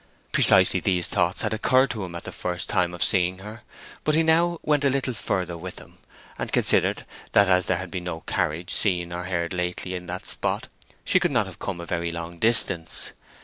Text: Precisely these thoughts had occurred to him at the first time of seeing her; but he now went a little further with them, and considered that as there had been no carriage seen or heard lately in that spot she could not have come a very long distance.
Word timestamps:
Precisely 0.31 0.79
these 0.79 1.07
thoughts 1.07 1.43
had 1.43 1.53
occurred 1.53 1.91
to 1.91 2.03
him 2.03 2.15
at 2.15 2.23
the 2.23 2.31
first 2.31 2.67
time 2.67 2.91
of 2.91 3.03
seeing 3.03 3.37
her; 3.37 3.61
but 4.03 4.15
he 4.15 4.23
now 4.23 4.57
went 4.63 4.83
a 4.83 4.89
little 4.89 5.13
further 5.13 5.55
with 5.55 5.75
them, 5.75 5.99
and 6.39 6.51
considered 6.51 7.05
that 7.33 7.47
as 7.47 7.67
there 7.67 7.77
had 7.77 7.91
been 7.91 8.05
no 8.05 8.21
carriage 8.21 8.71
seen 8.73 9.13
or 9.13 9.25
heard 9.25 9.53
lately 9.53 9.93
in 9.93 10.07
that 10.07 10.25
spot 10.25 10.69
she 11.05 11.19
could 11.19 11.29
not 11.29 11.45
have 11.45 11.59
come 11.59 11.79
a 11.79 11.85
very 11.85 12.11
long 12.11 12.39
distance. 12.39 13.11